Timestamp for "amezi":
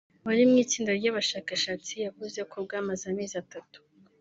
3.11-3.35